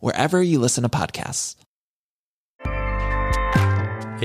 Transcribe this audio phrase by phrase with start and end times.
[0.00, 1.46] wherever you listen to podcasts.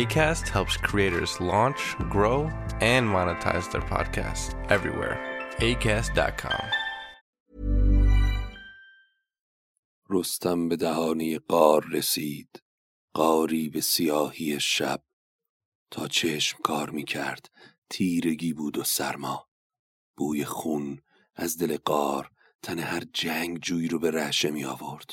[0.03, 1.81] ACAST helps creators launch,
[2.15, 2.39] grow,
[2.81, 5.15] and monetize their podcasts everywhere.
[5.59, 6.63] ACAST.com.
[10.09, 12.63] رستم به دهانی قار رسید
[13.13, 15.03] قاری به سیاهی شب
[15.91, 17.51] تا چشم کار می کرد
[17.89, 19.47] تیرگی بود و سرما
[20.17, 21.01] بوی خون
[21.35, 25.11] از دل قار تن هر جنگ جوی رو به رهشه می آورد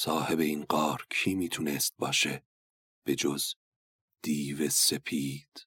[0.00, 2.42] صاحب این قار کی می‌تونست باشه
[3.04, 3.54] به جز
[4.22, 5.66] دیو سپید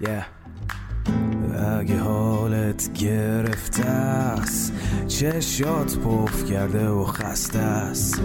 [0.00, 0.39] Yeah.
[1.60, 4.72] اگه حالت گرفته است
[5.08, 8.22] چشات پف کرده و خسته است.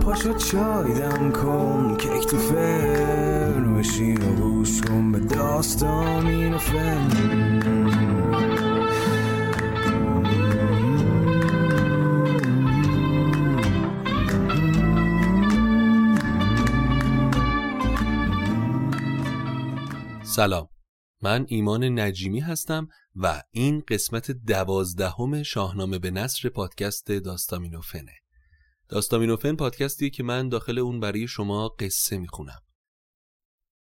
[0.00, 7.10] پاشو چای دم کن کیک تو فرن بشین و گوش کن به داستان این فن.
[20.22, 20.79] سلام.
[21.22, 28.14] من ایمان نجیمی هستم و این قسمت دوازدهم شاهنامه به نصر پادکست داستامینوفنه.
[28.88, 32.60] داستامینوفن پادکستی که من داخل اون برای شما قصه می‌خونم.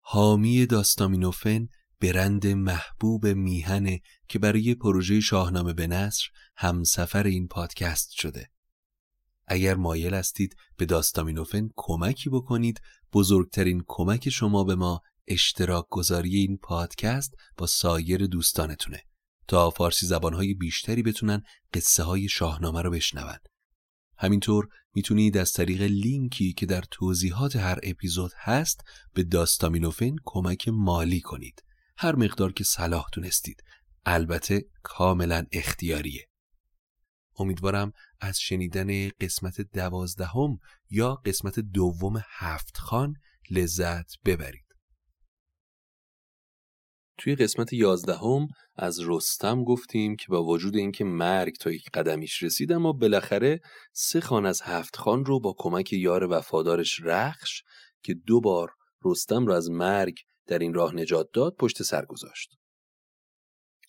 [0.01, 1.69] حامی داستامینوفن
[2.01, 6.25] برند محبوب میهنه که برای پروژه شاهنامه به نصر
[6.57, 8.51] همسفر این پادکست شده.
[9.47, 12.81] اگر مایل هستید به داستامینوفن کمکی بکنید
[13.13, 19.03] بزرگترین کمک شما به ما اشتراک گذاری این پادکست با سایر دوستانتونه.
[19.49, 21.43] تا فارسی زبانهای بیشتری بتونن
[21.75, 23.39] قصه های شاهنامه رو بشنون.
[24.19, 31.21] همینطور می‌تونید از طریق لینکی که در توضیحات هر اپیزود هست به داستامینوفن کمک مالی
[31.21, 31.63] کنید.
[31.97, 33.63] هر مقدار که صلاح دونستید.
[34.07, 36.29] البته کاملا اختیاریه.
[37.39, 40.59] امیدوارم از شنیدن قسمت دوازدهم
[40.91, 43.15] یا قسمت دوم هفت خان
[43.51, 44.70] لذت ببرید.
[47.21, 52.73] توی قسمت یازدهم از رستم گفتیم که با وجود اینکه مرگ تا یک قدمیش رسید
[52.73, 53.61] اما بالاخره
[53.93, 57.63] سه خان از هفت خان رو با کمک یار وفادارش رخش
[58.03, 58.71] که دو بار
[59.05, 60.15] رستم رو از مرگ
[60.47, 62.51] در این راه نجات داد پشت سر گذاشت.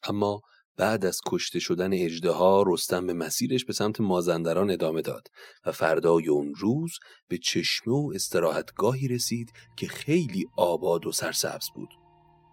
[0.03, 0.41] اما
[0.77, 5.27] بعد از کشته شدن اجدها رستم به مسیرش به سمت مازندران ادامه داد
[5.65, 6.91] و فردای اون روز
[7.27, 12.00] به چشمه و استراحتگاهی رسید که خیلی آباد و سرسبز بود.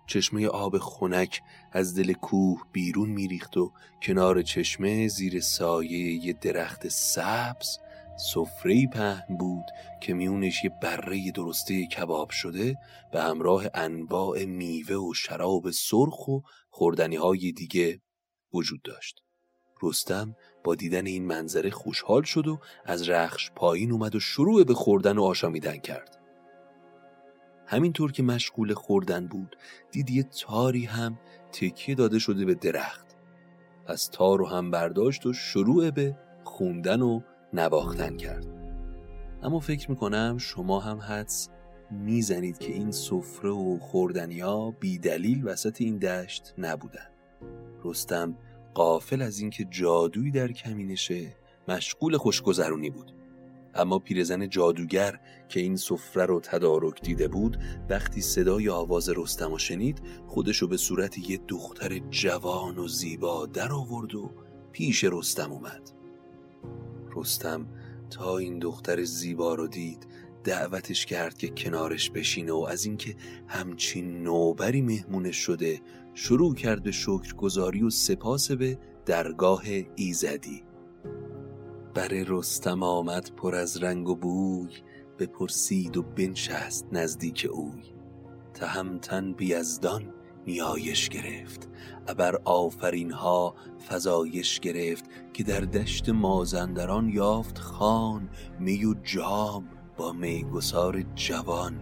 [0.09, 1.41] چشمه آب خنک
[1.73, 3.73] از دل کوه بیرون میریخت و
[4.03, 7.79] کنار چشمه زیر سایه یه درخت سبز
[8.19, 9.65] سفره پهن بود
[10.03, 12.77] که میونش یه بره درسته کباب شده
[13.13, 16.41] به همراه انواع میوه و شراب سرخ و
[16.71, 18.01] خوردنی های دیگه
[18.55, 19.21] وجود داشت.
[19.83, 24.75] رستم با دیدن این منظره خوشحال شد و از رخش پایین اومد و شروع به
[24.75, 26.18] خوردن و آشامیدن کرد.
[27.71, 29.57] همینطور که مشغول خوردن بود
[29.91, 31.19] دید یه تاری هم
[31.53, 33.07] تکیه داده شده به درخت.
[33.87, 37.21] از تار رو هم برداشت و شروع به خوندن و
[37.53, 38.47] نواختن کرد.
[39.43, 41.49] اما فکر می‌کنم شما هم حدس
[41.91, 47.09] می‌زنید که این سفره و خوردنیا بی دلیل وسط این دشت نبودن.
[47.85, 48.37] رستم
[48.75, 51.37] قافل از اینکه جادویی در کمینشه
[51.69, 53.18] مشغول خوشگذرونی بود.
[53.75, 60.03] اما پیرزن جادوگر که این سفره رو تدارک دیده بود وقتی صدای آواز رستم شنید
[60.27, 64.31] خودشو به صورت یه دختر جوان و زیبا در آورد و
[64.73, 65.91] پیش رستم اومد.
[67.17, 67.67] رستم
[68.11, 70.07] تا این دختر زیبا رو دید
[70.45, 73.17] دعوتش کرد که کنارش بشینه و از اینکه
[73.47, 75.81] همچین نوبری مهمونش شده
[76.15, 79.65] شروع کرد به شکرگزاری و سپاس به درگاه
[79.97, 80.63] ایزدی.
[81.99, 84.75] بر رستم آمد پر از رنگ و بوی
[85.19, 87.83] بپرسید و بنشست نزدیک اوی.
[88.55, 90.15] تهمتن بیزدان
[90.47, 91.69] نیایش گرفت
[92.09, 93.55] ابر آفرین ها
[93.89, 98.29] فزایش گرفت که در دشت مازندران یافت خان
[98.61, 101.81] می و جام با میگسار جوان.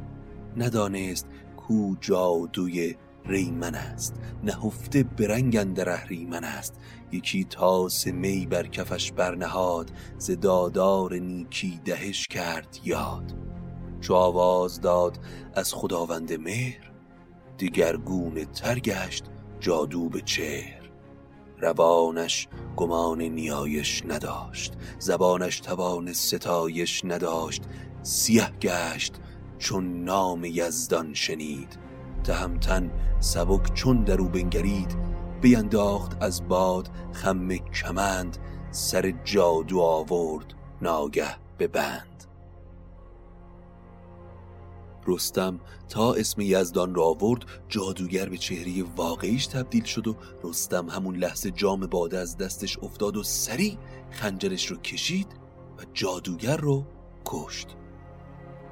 [0.56, 1.26] ندانست
[1.56, 2.94] کو جادوی
[3.28, 4.14] ریمن است.
[4.44, 6.74] نهفته برنگ اندر اهریمن است.
[7.12, 13.34] یکی تاس می بر کفش برنهاد ز دادار نیکی دهش کرد یاد.
[14.00, 15.18] چو آواز داد
[15.54, 16.92] از خداوند مهر
[17.58, 19.24] دیگرگونه تر گشت
[19.60, 20.90] جادو به چهر.
[21.58, 27.62] روانش گمان نیایش نداشت زبانش توان ستایش نداشت.
[28.02, 29.14] سیه گشت
[29.58, 31.85] چون نام یزدان شنید.
[32.26, 32.90] تهمتن
[33.20, 34.96] سبک چون درو بنگرید
[35.40, 38.38] بینداخت از باد خم کمند
[38.70, 42.24] سر جادو آورد ناگه به بند.
[45.06, 51.16] رستم تا اسم یزدان را آورد جادوگر به چهره واقعیش تبدیل شد و رستم همون
[51.16, 53.76] لحظه جام باده از دستش افتاد و سریع
[54.10, 55.28] خنجرش رو کشید
[55.78, 56.84] و جادوگر رو
[57.24, 57.76] کشت.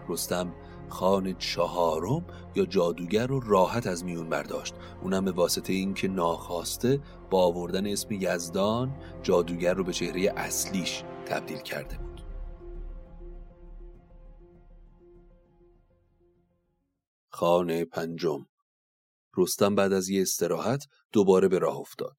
[0.09, 0.53] رستم
[0.95, 4.75] خان چهارم یا جادوگر رو راحت از میون برداشت.
[5.03, 7.01] اونم به واسطه اینکه ناخواسته
[7.31, 12.21] با آوردن اسم یزدان جادوگر رو به چهره اصلیش تبدیل کرده بود.
[17.29, 18.47] خانه پنجم.
[19.37, 22.17] رستم بعد از یه استراحت دوباره به راه افتاد.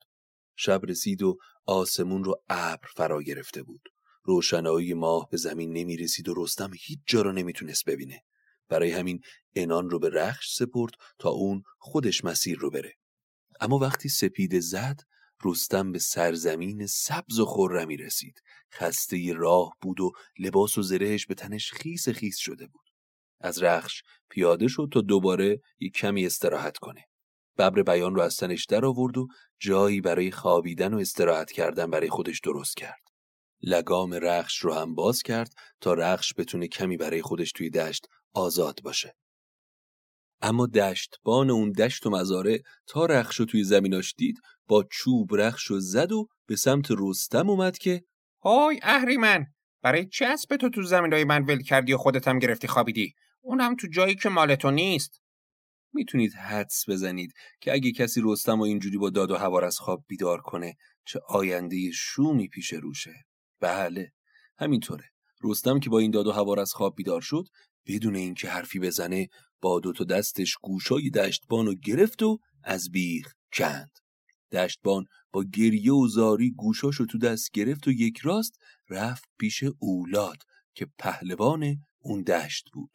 [0.56, 3.90] شب رسید و آسمون رو ابر فرا گرفته بود.
[4.24, 8.24] روشنایی ماه به زمین نمی رسید و رستم هیچ جا را نمی‌تونست ببینه.
[8.70, 9.22] برای همین
[9.56, 12.94] انان رو به رخش سپرد تا اون خودش مسیر رو بره.
[13.62, 15.02] اما وقتی سپید زد
[15.44, 18.42] رستم به سرزمین سبز و خرمی رسید.
[18.74, 22.90] خسته راه بود و لباس و زرهش به تنش خیس خیس شده بود.
[23.42, 27.06] از رخش پیاده شد تا دوباره یک کمی استراحت کنه.
[27.58, 29.28] ببر بیان رو از تنش در آورد و
[29.60, 33.02] جایی برای خوابیدن و استراحت کردن برای خودش درست کرد.
[33.62, 38.80] لگام رخش رو هم باز کرد تا رخش بتونه کمی برای خودش توی دشت آزاد
[38.84, 39.16] باشه.
[40.42, 45.72] اما دشتبان اون دشت و مزاره تا رخش رو توی زمیناش دید با چوب رخش
[45.72, 48.04] و زد و به سمت رستم اومد که
[48.42, 49.46] های اهریمن
[49.82, 53.14] برای چه اسب تو تو زمینای من ول کردی و خودت هم گرفتی خوابیدی.
[53.42, 55.22] اونم تو جایی که مال تو نیست.
[55.94, 60.04] می‌تونید حدس بزنید که اگه کسی رستم و اینجوری با داد و هوار از خواب
[60.08, 63.26] بیدار کنه چه آینده شومی پیش روشه؟
[63.60, 64.14] بله
[64.58, 65.10] همینطوره.
[65.44, 67.46] رستم که با این داد و هوار از خواب بیدار شد
[67.88, 69.28] بدون اینکه حرفی بزنه
[69.62, 73.92] با دو تا دستش گوشای دشتبان رو گرفت و از بیخ کند
[74.52, 80.38] دشتبان با گریه و زاری گوشاشو تو دست گرفت و یک راست رفت پیش اولاد
[80.74, 82.92] که پهلوان اون دشت بود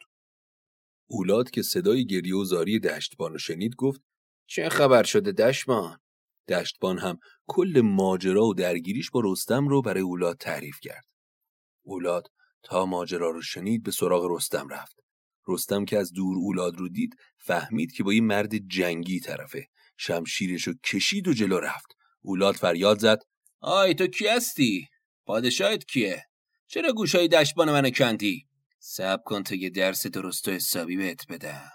[1.07, 4.01] اولاد که صدای گریه و زاری دشتبان رو شنید گفت
[4.47, 5.97] چه خبر شده دشتبان؟
[6.47, 11.05] دشتبان هم کل ماجرا و درگیریش با رستم رو برای اولاد تعریف کرد.
[11.85, 12.27] اولاد
[12.63, 14.95] تا ماجرا رو شنید به سراغ رستم رفت.
[15.47, 19.67] رستم که از دور اولاد رو دید فهمید که با یه مرد جنگی طرفه.
[19.97, 21.87] شمشیرش رو کشید و جلو رفت.
[22.21, 23.19] اولاد فریاد زد
[23.59, 24.87] آی تو کی هستی؟
[25.25, 26.25] پادشاهت کیه؟
[26.67, 28.47] چرا گوشای دشتبان منو کندی؟
[28.79, 31.71] سب کن تا یه درس درست و حسابی بهت بدم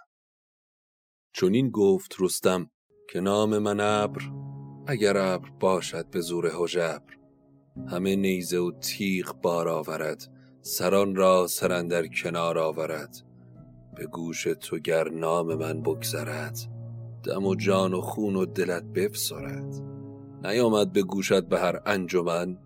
[1.32, 2.70] چون این گفت رستم
[3.10, 4.22] که نام من ابر
[4.86, 7.16] اگر ابر باشد به زور هژبر
[7.90, 10.35] همه نیزه و تیغ بار آورد
[10.68, 13.22] سران را سرندر کنار آورد.
[13.96, 16.58] به گوش تو گر نام من بگذرد
[17.24, 19.82] دم و جان و خون و دلت بفسرد
[20.44, 22.58] نیامد به گوشت به هر انجمن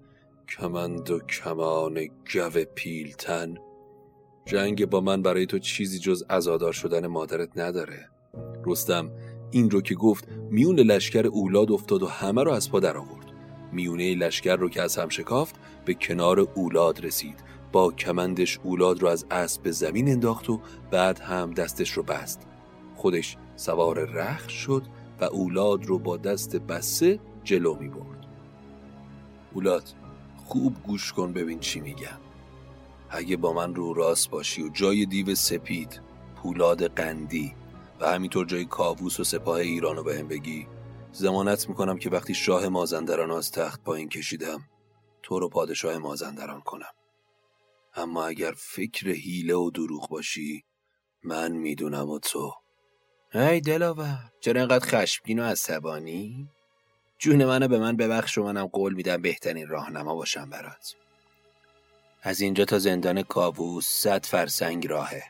[0.48, 3.54] کمند و کمان گو پیلتن.
[4.44, 8.08] جنگ با من برای تو چیزی جز ازادار شدن مادرت نداره.
[8.66, 9.10] رستم
[9.50, 13.26] این رو که گفت میون لشکر اولاد افتاد و همه رو از پا در آورد.
[13.72, 15.54] میونه لشکر رو که از هم شکافت
[15.84, 17.59] به کنار اولاد رسید.
[17.72, 20.60] با کمندش اولاد رو از اسب به زمین انداخت و
[20.90, 22.46] بعد هم دستش رو بست.
[22.96, 24.82] خودش سوار رخ شد
[25.20, 28.26] و اولاد رو با دست بسته جلو می برد.
[29.54, 29.88] اولاد
[30.44, 32.20] خوب گوش کن ببین چی میگم.
[33.10, 36.00] اگه با من رو راست باشی و جای دیو سپید
[36.36, 37.54] پولاد قندی
[38.00, 40.66] و همینطور جای کاووس و سپاه ایران رو بهم بگی
[41.12, 44.60] زمانت می‌کنم که وقتی شاه مازندران از تخت پایین کشیدم
[45.22, 46.99] تو رو پادشاه مازندران کنم.
[47.94, 50.64] اما اگر فکر هیله و دروغ باشی
[51.22, 52.52] من می‌دونم و تو.
[53.34, 56.48] ای دلاور چرا اینقدر خشمگین و عصبانی؟
[57.18, 60.94] جون منو به من ببخش و منم قول میدم بهترین راهنما باشم برات.
[62.22, 65.22] از اینجا تا زندان کاووس صد فرسنگ راهه.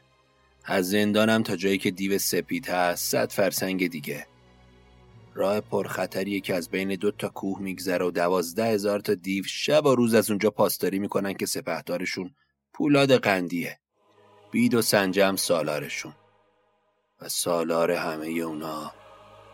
[0.65, 4.27] از زندانم تا جایی که دیو سپید هست صد فرسنگ دیگه.
[5.35, 9.87] راه پرخطریه که از بین دو تا کوه میگذره و دوازده هزار تا دیو شب
[9.87, 12.35] و روز از اونجا پاسداری می‌کنن که سپهدارشون
[12.73, 13.79] پولاد قندیه.
[14.51, 16.15] بید و سنجم سالارشون.
[17.21, 18.93] و سالار همه اونا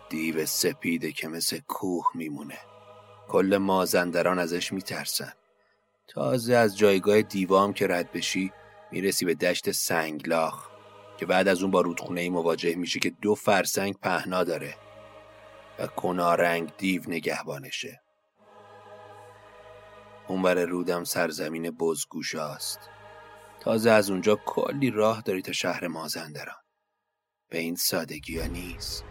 [0.09, 2.59] دیو سپیده که مثل کوه میمونه.
[3.29, 5.33] کل مازندران ازش میترسن.
[6.09, 8.53] تازه از جایگاه دیوام که رد بشی
[8.93, 10.69] می‌رسی به دشت سنگلاخ.
[11.19, 14.75] که بعد از اون با رودخونه ای مواجه میشه که دو فرسنگ پهنا داره.
[15.79, 18.01] و کنارنگ دیو نگهبانشه.
[20.29, 22.79] اونور رودم سرزمین بزگوشاست.
[23.67, 26.63] تازه از اونجا کلی راه داری تا شهر مازندران.
[27.51, 29.05] به این سادگی ها نیست.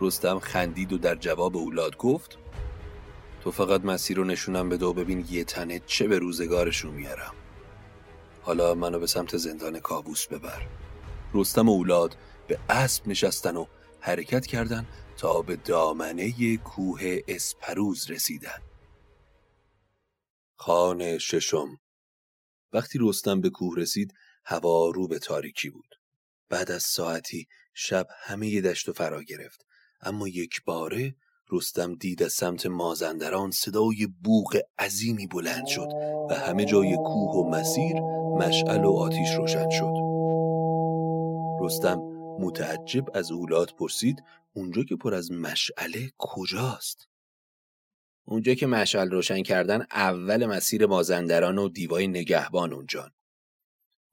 [0.00, 2.38] رستم خندید و در جواب اولاد گفت
[3.40, 7.34] تو فقط مسیر رو نشونم بده و ببین یه تنه چه به روزگارشون میارم.
[8.42, 10.66] حالا منو به سمت زندان کابوس ببر.
[11.34, 13.66] رستم و اولاد به اسب نشستن و
[14.00, 14.86] حرکت کردن
[15.16, 18.58] تا به دامنه کوه اسپروز رسیدن.
[20.56, 21.81] خانه ششم.
[22.72, 24.14] وقتی رستم به کوه رسید
[24.44, 25.94] هوا رو به تاریکی بود.
[26.48, 29.66] بعد از ساعتی شب همه دشت و فرا گرفت.
[30.00, 31.14] اما یک باره
[31.52, 35.88] رستم دید از سمت مازندران صدای بوغ عظیمی بلند شد
[36.30, 38.00] و همه جای کوه و مسیر
[38.38, 39.94] مشعل و آتیش روشن شد.
[41.60, 41.98] رستم
[42.38, 47.08] متعجب از اولاد پرسید اونجا که پر از مشعله کجاست؟
[48.24, 53.10] اونجا که مشعل روشن کردن اول مسیر مازندران و دیوای نگهبان اونجان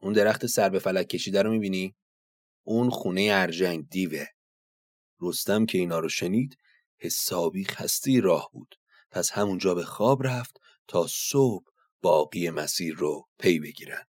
[0.02, 1.96] اون درخت سر به فلک کشیده رو می‌بینی؟
[2.64, 4.26] اون خونه ارجنگ دیوه.
[5.22, 6.58] رستم که اینا رو شنید
[6.98, 8.76] حسابی خسته راه بود.
[9.12, 11.66] پس همونجا به خواب رفت تا صبح
[12.02, 14.04] باقی مسیر رو پی بگیرن.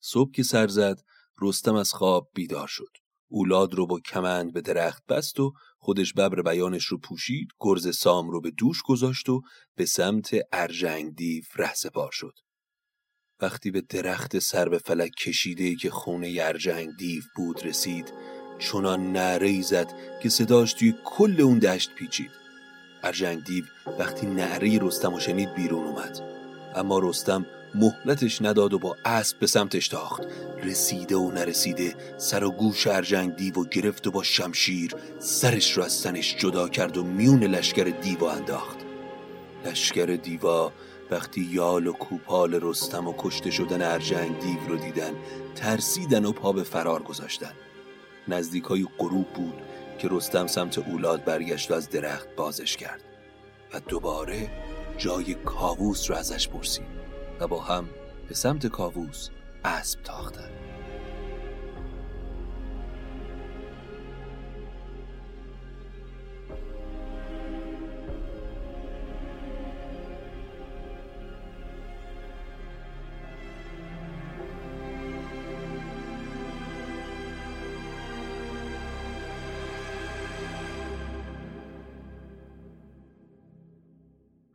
[0.00, 1.00] صبح که سر زد
[1.40, 3.03] رستم از خواب بیدار شد.
[3.34, 8.30] اولاد رو با کمند به درخت بست و خودش ببر بیانش رو پوشید گرز سام
[8.30, 9.40] رو به دوش گذاشت و
[9.76, 12.32] به سمت ارجنگ دیو ره سپار شد.
[13.40, 18.12] وقتی به درخت سر به فلک کشیده که خونه ارجنگ دیو بود رسید
[18.58, 22.30] چنان نعره زد که صداش توی کل اون دشت پیچید.
[23.02, 23.64] ارجنگ دیو
[23.98, 26.20] وقتی نعره رستم و شنید بیرون اومد.
[26.74, 30.22] اما رستم مهلتش نداد و با اسب به سمتش تاخت.
[30.62, 35.82] رسیده و نرسیده سر و گوش ارجنگ دیو و گرفت و با شمشیر سرش رو
[35.82, 38.78] از سنش جدا کرد و میون لشکر دیو انداخت.
[39.66, 40.72] لشکر دیوا
[41.10, 45.12] وقتی یال و کوپال رستم و کشته شدن ارجنگ دیو رو دیدن
[45.54, 47.52] ترسیدن و پا به فرار گذاشتن.
[48.28, 49.54] نزدیک های غروب بود
[49.98, 53.00] که رستم سمت اولاد برگشت و از درخت بازش کرد.
[53.74, 54.50] و دوباره
[54.98, 57.03] جای کاووس رو ازش پرسید.
[57.40, 57.88] و با هم
[58.28, 59.28] به سمت کاووس
[59.64, 60.63] اسب تاختند.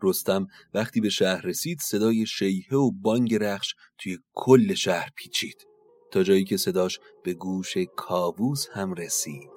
[0.10, 5.68] رستم وقتی به شهر رسید صدای شیهه و بانگ رخش توی کل شهر پیچید.
[6.12, 9.50] تا جایی که صداش به گوش کاووس هم رسید.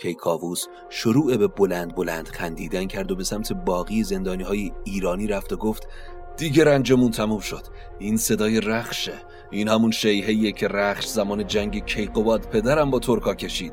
[0.00, 5.26] کی کاووس شروع به بلند بلند خندیدن کرد و به سمت باقی زندانی های ایرانی
[5.26, 5.88] رفت و گفت
[6.36, 7.66] دیگه رنجمون تموم شد.
[7.98, 9.22] این صدای رخشه.
[9.50, 13.72] این همون شیهیه که رخش زمان جنگ کیقوباد پدرم با ترکا کشید.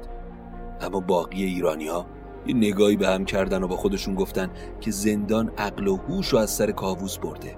[0.81, 4.49] اما باقی ایرانی ها یه نگاهی به هم کردن و با خودشون گفتن
[4.81, 7.57] که زندان عقل و هوش رو از سر کاووس برده.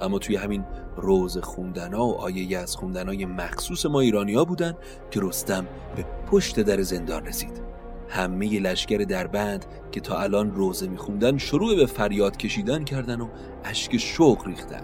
[0.00, 0.64] اما توی همین
[0.96, 4.74] روز خوندنا و آیه از خوندنای مخصوص ما ایرانیا بودن
[5.10, 7.62] که رستم به پشت در زندان رسید.
[8.08, 13.28] همه لشکر دربند که تا الان روزه میخوندن شروع به فریاد کشیدن کردن و
[13.64, 14.82] اشک شوق ریختن.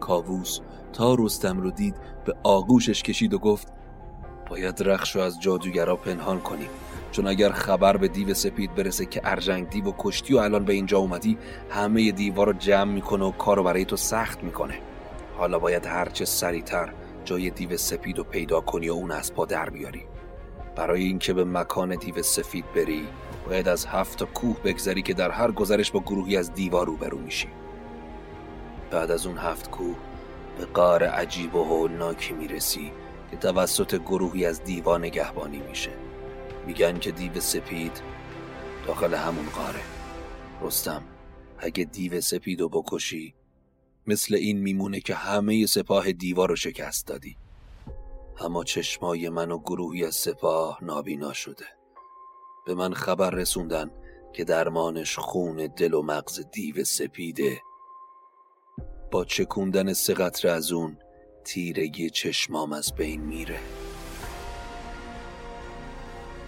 [0.00, 0.60] کاووس
[0.92, 3.72] تا رستم رو دید به آغوشش کشید و گفت
[4.50, 6.68] باید رخش رو از جادوگرا پنهان کنیم.
[7.10, 10.72] چون اگر خبر به دیو سپید برسه که ارجنگ دیو و کشتی و الان به
[10.72, 11.38] اینجا اومدی
[11.70, 14.78] همه دیوا رو جمع می‌کنه و کارو برای تو سخت می‌کنه.
[15.38, 16.92] حالا باید هرچه سریعتر
[17.24, 20.02] جای دیو سپید رو پیدا کنی و اون از پا در بیاری.
[20.76, 23.08] برای اینکه به مکان دیو سفید بری
[23.46, 27.48] باید از هفت کوه بگذری که در هر گذرش با گروهی از دیوا روبرو میشی.
[28.90, 29.96] بعد از اون هفت کوه
[30.58, 32.92] به قار عجیب و هولناکی می‌رسی
[33.30, 35.90] که توسط گروهی از دیوا نگهبانی میشه.
[36.66, 38.00] میگن که دیو سپید
[38.86, 39.82] داخل همون قاره.
[40.62, 41.02] رستم
[41.58, 43.34] اگه دیو سپید رو بکشی
[44.06, 47.36] مثل این میمونه که همه سپاه دیوا رو شکست دادی.
[48.40, 51.64] اما چشمای من و گروهی از سپاه نابینا شده.
[52.66, 53.90] به من خبر رسوندن
[54.32, 57.62] که درمانش خون دل و مغز دیو سپیده.
[59.10, 60.98] با چکوندن سه قطره از اون
[61.44, 63.60] تیرگی چشمام از بین میره.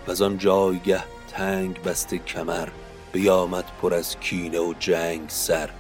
[0.09, 2.69] و آن جایگه تنگ بسته کمر
[3.13, 5.71] بیامد پر از کینه و جنگ سر.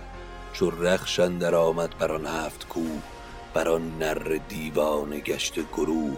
[0.53, 3.03] چو رخشن در آمد بر آن هفت کوه
[3.55, 6.17] بر آن نر دیوان گشت گروه.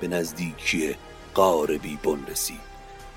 [0.00, 0.96] به نزدیکی
[1.34, 2.60] قار بیبن رسید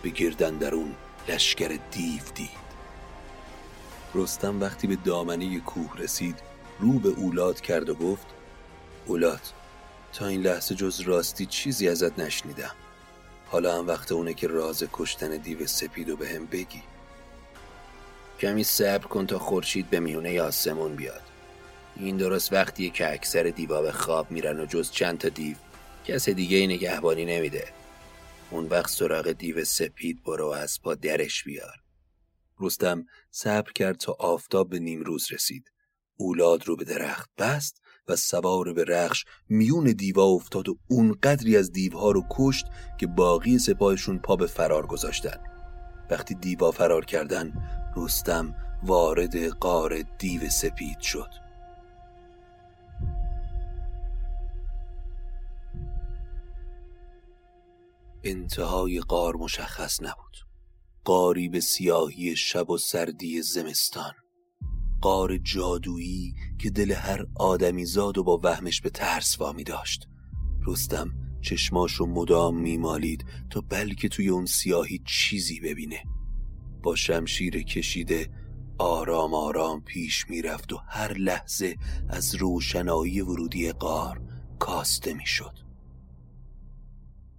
[0.01, 0.95] به گردن درون
[1.29, 2.63] لشکر دیو دید.
[4.15, 6.39] رستم وقتی به دامنه کوه رسید
[6.79, 8.27] رو به اولاد کرد و گفت
[9.05, 9.41] اولاد
[10.13, 12.75] تا این لحظه جز راستی چیزی ازت نشنیدم.
[13.53, 16.81] حالا هم وقت اونه که راز کشتن دیو سپید و به هم بگی.
[18.39, 21.21] کمی صبر کن تا خورشید به میونه آسمون بیاد.
[21.95, 25.55] این درست وقتیه که اکثر دیوا به خواب میرن و جز چند تا دیو.
[26.05, 27.67] کس دیگه نگهبانی نمیده.
[28.51, 31.75] اون وقت سراغ دیو سپید برو و از پا درش بیار.
[32.59, 35.71] رستم صبر کرد تا آفتاب به نیمروز رسید.
[36.17, 41.57] اولاد رو به درخت بست و سوار به رخش میون دیوا افتاد و اون قدری
[41.57, 42.65] از دیوها رو کشت
[42.99, 45.37] که باقی سپاهشون پا به فرار گذاشتن.
[46.09, 47.53] وقتی دیوا فرار کردن
[47.95, 51.29] رستم وارد قار دیو سپید شد.
[58.23, 60.37] انتهای قار مشخص نبود.
[61.03, 64.22] قاری به سیاهی شب و سردی زمستان.
[65.03, 70.07] قار جادویی که دل هر آدمی زاد و با وهمش به ترس وامی داشت.
[70.67, 76.03] رستم چشماشو مدام میمالید تا بلکه توی اون سیاهی چیزی ببینه.
[76.83, 78.29] با شمشیر کشیده
[78.77, 81.75] آرام آرام پیش می‌رفت و هر لحظه
[82.09, 84.21] از روشنایی ورودی قار
[84.59, 85.59] کاسته می‌شد.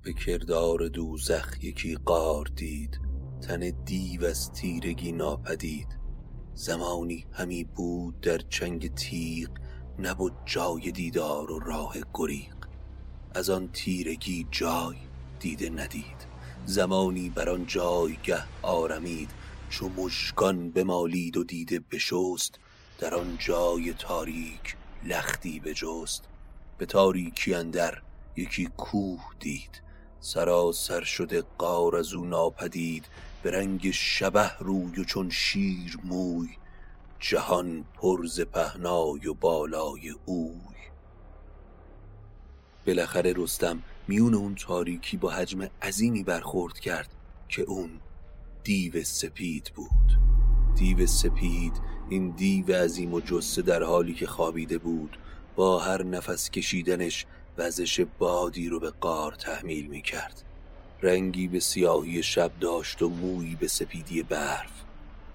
[0.02, 3.00] به کردار دوزخ یکی قار دید
[3.42, 6.03] تن دیو از تیرگی ناپدید.
[6.56, 9.48] زمانی همی بود در چنگ تیغ
[9.98, 12.54] نبود جای دیدار و راه گریق.
[13.34, 14.96] از آن تیرگی جای
[15.40, 16.26] دیده ندید.
[16.66, 19.30] زمانی بر آن جایگه آرمید.
[19.68, 22.58] چو مشکان بمالید و دیده بشست
[22.98, 26.24] در آن جای تاریک لختی بجست.
[26.78, 28.02] به تاریکی اندر
[28.36, 29.82] یکی کوه دید.
[30.20, 33.04] سراسر شده قار از او ناپدید.
[33.44, 36.48] به رنگ شبه روی و چون شیر موی
[37.20, 40.74] جهان پرز پهنای و بالای اوی.
[42.86, 47.14] بالاخره رستم میون اون تاریکی با حجم عظیمی برخورد کرد
[47.48, 47.90] که اون
[48.62, 50.18] دیو سپید بود.
[50.76, 55.18] دیو سپید این دیو عظیم و جسه در حالی که خوابیده بود
[55.56, 57.26] با هر نفس کشیدنش
[57.58, 60.42] وزش بادی رو به قار تحمیل می کرد
[61.04, 64.70] رنگی به سیاهی شب داشت و مویی به سپیدی برف.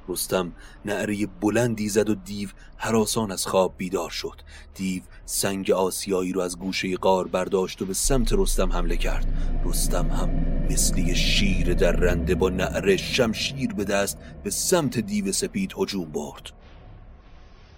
[0.07, 0.51] رستم
[0.85, 4.41] نعره بلندی زد و دیو حراسان از خواب بیدار شد.
[4.75, 9.27] دیو سنگ آسیایی رو از گوشه قار برداشت و به سمت رستم حمله کرد.
[9.65, 10.29] رستم هم
[10.69, 16.51] مثلی شیر در رنده با نعره شمشیر به دست به سمت دیو سپید هجوم برد.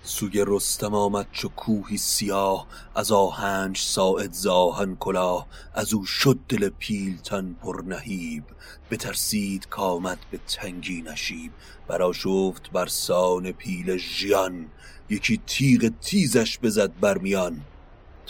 [0.03, 5.47] سوی رستم آمد چو کوهی سیاه از آهنج ساعد زاهن کلاه.
[5.73, 8.43] از او شد دل پیلتن پر نهیب
[8.91, 11.51] بترسید کامد به تنگی نشیب.
[11.87, 14.67] براشفت بر سان پیل ژیان
[15.09, 17.61] یکی تیغ تیزش بزد برمیان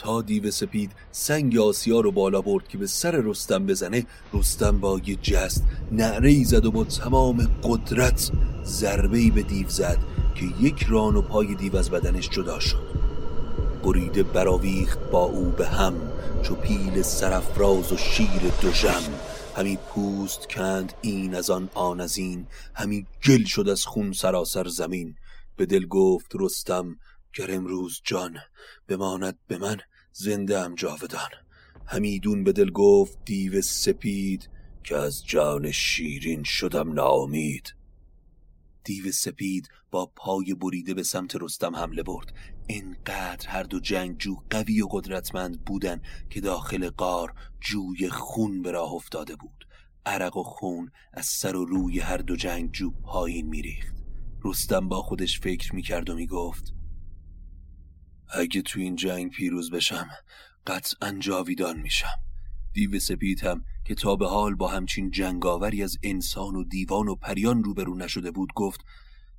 [0.02, 4.06] تا دیو سپید سنگ آسیا رو بالا برد که به سر رستم بزنه.
[4.32, 8.30] رستم با یه جست نعره زد و با تمام قدرت
[8.64, 9.98] ضربه به دیو زد
[10.34, 12.82] که یک ران و پای دیو از بدنش جدا شد.
[13.84, 15.94] بریده براویخت با او به هم
[16.42, 19.02] چو پیل سرفراز و شیر دوژم.
[19.56, 24.68] همی پوست کند این از آن آن از این همی گل شد از خون سراسر
[24.68, 25.14] زمین.
[25.56, 26.96] به دل گفت رستم
[27.34, 28.36] گر امروز جان
[28.88, 29.76] بماند به من
[30.12, 31.30] زنده ام جاودان.
[31.86, 34.50] همیدون به دل گفت دیو سپید
[34.84, 37.74] که از جان شیرین شدم ناامید.
[38.84, 42.34] دیو سپید با پای بریده به سمت رستم حمله برد.
[42.66, 48.92] اینقدر هر دو جنگجو قوی و قدرتمند بودن که داخل قار جوی خون به راه
[48.92, 49.66] افتاده بود.
[50.06, 53.96] عرق و خون از سر و روی هر دو جنگجو پایین میریخت.
[54.44, 56.74] رستم با خودش فکر می‌کرد و می‌گفت
[58.32, 60.08] اگه تو این جنگ پیروز بشم
[60.66, 62.18] قطعا جاویدان میشم.
[62.72, 67.14] دیو سپید هم که تا به حال با همچین جنگاوری از انسان و دیوان و
[67.14, 68.80] پریان روبرو نشده بود گفت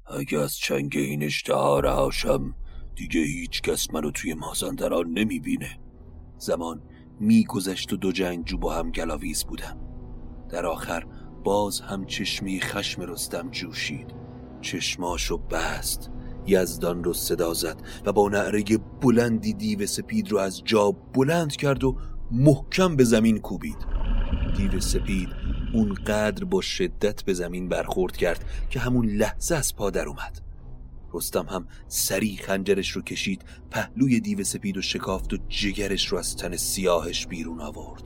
[0.06, 2.56] اگه از چنگ این اشتها رهاشم
[2.96, 5.80] دیگه هیچ کس منو توی مازندران نمی‌بینه.
[6.38, 6.84] زمان
[7.20, 9.80] میگذشت و دو جنگجو با هم گلاویز بودم
[10.50, 11.06] در آخر
[11.44, 14.14] باز هم چشمی خشم رستم جوشید.
[14.62, 16.12] چشماشو بست.
[16.48, 18.64] یزدان رو صدا زد و با نعره
[19.02, 21.98] بلندی دیو سپید رو از جا بلند کرد و
[22.32, 23.78] محکم به زمین کوبید.
[24.58, 25.30] دیو سپید
[25.74, 30.42] اونقدر با شدت به زمین برخورد کرد که همون لحظه از پا در اومد.
[31.14, 36.36] رستم هم سری خنجرش رو کشید پهلوی دیو سپید و شکافت و جگرش رو از
[36.36, 38.04] تن سیاهش بیرون آورد.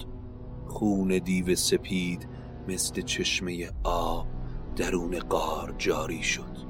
[0.67, 2.27] خون دیو سپید
[2.67, 4.27] مثل چشمه آب
[4.75, 6.66] درون قار جاری شد.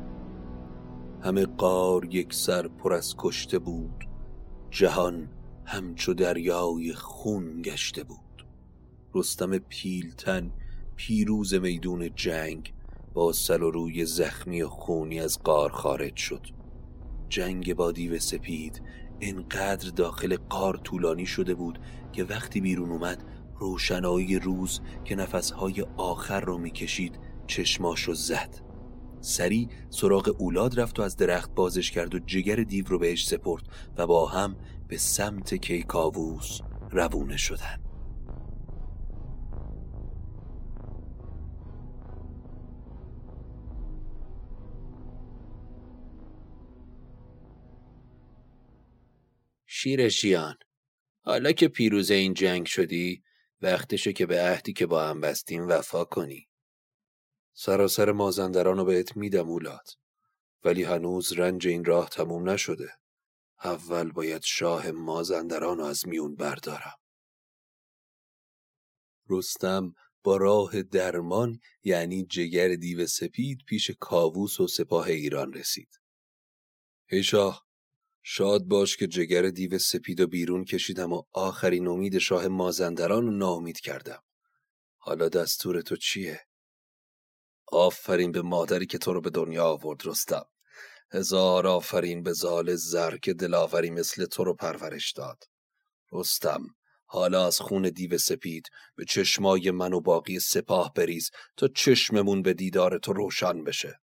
[1.22, 4.08] همه قار یک سر پر از کشته بود
[4.72, 5.30] جهان
[5.66, 8.46] همچو دریای خون گشته بود.
[9.16, 10.52] رستم پیلتن
[10.96, 12.74] پیروز میدون جنگ
[13.14, 16.48] با سر و روی زخمی و خونی از قار خارج شد.
[17.30, 18.82] جنگ با دیو سپید
[19.22, 21.80] انقدر داخل قار طولانی شده بود
[22.14, 23.24] که وقتی بیرون اومد
[23.60, 28.67] روشنایی روز که نفسهای آخر رو می‌کشید چشماشو زد.
[29.22, 33.64] سری سراغ اولاد رفت و از درخت بازش کرد و جگر دیو رو بهش سپرد
[33.98, 36.60] و با هم به سمت کیکاووس
[36.92, 37.80] روونه شدن
[49.66, 50.56] شیر شیان
[51.22, 53.24] حالا که پیروز این جنگ شدی
[53.62, 56.47] وقتشو که به عهدی که با هم بستیم وفا کنی.
[57.60, 59.88] سراسر مازندران رو بهت میدم اولاد.
[60.64, 62.92] ولی هنوز رنج این راه تموم نشده.
[63.64, 66.96] اول باید شاه مازندران از میون بردارم.
[69.30, 69.94] رستم
[70.24, 76.00] با راه درمان یعنی جگر دیو سپید پیش کاووس و سپاه ایران رسید.
[77.10, 77.66] ای شاه
[78.24, 83.32] شاد باش که جگر دیو سپید و بیرون کشیدم و آخرین امید شاه مازندران رو
[83.32, 84.24] ناامید کردم.
[84.98, 86.48] حالا دستور تو چیه؟
[87.68, 90.46] آفرین به مادری که تو رو به دنیا آورد رستم.
[91.12, 95.44] هزار آفرین به زال زر که دلاوری مثل تو رو پرورش داد.
[96.12, 96.62] رستم
[97.06, 102.54] حالا از خون دیو سپید به چشمای من و باقی سپاه بریز تا چشممون به
[102.54, 104.00] دیدار تو روشن بشه.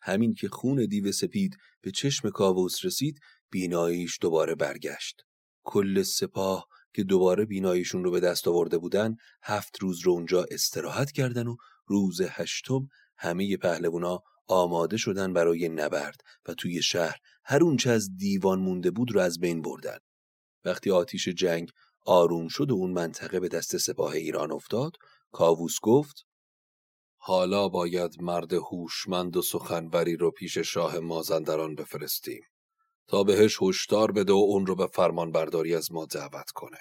[0.00, 5.22] همین که خون دیو سپید به چشم کاووس رسید بیناییش دوباره برگشت.
[5.64, 11.12] کل سپاه که دوباره بیناییشون رو به دست آورده بودن هفت روز رو اونجا استراحت
[11.12, 11.56] کردن و
[11.88, 18.58] روز هشتم همه پهلوونا آماده شدن برای نبرد و توی شهر هر اونچه از دیوان
[18.58, 19.98] مونده بود رو از بین بردن.
[20.64, 21.70] وقتی آتیش جنگ
[22.06, 24.92] آروم شد و اون منطقه به دست سپاه ایران افتاد
[25.32, 26.26] کاووس گفت
[27.16, 32.42] حالا باید مرد هوشمند و سخنوری رو پیش شاه مازندران بفرستیم
[33.08, 36.78] تا بهش هشدار بده و اون رو به فرمان برداری از ما دعوت کنه.